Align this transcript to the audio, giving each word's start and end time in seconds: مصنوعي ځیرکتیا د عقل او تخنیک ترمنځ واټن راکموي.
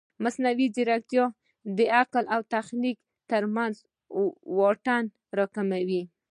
مصنوعي 0.23 0.67
ځیرکتیا 0.75 1.25
د 1.77 1.79
عقل 1.99 2.23
او 2.33 2.41
تخنیک 2.53 2.97
ترمنځ 3.31 3.75
واټن 4.57 5.03
راکموي. 5.37 6.03